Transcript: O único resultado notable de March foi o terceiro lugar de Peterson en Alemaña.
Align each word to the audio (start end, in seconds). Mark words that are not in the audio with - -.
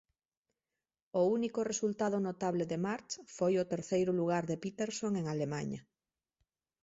O 1.19 1.21
único 1.37 1.59
resultado 1.71 2.17
notable 2.27 2.63
de 2.71 2.77
March 2.85 3.11
foi 3.37 3.53
o 3.57 3.69
terceiro 3.73 4.11
lugar 4.19 4.43
de 4.49 4.59
Peterson 4.63 5.11
en 5.19 5.25
Alemaña. 5.33 5.81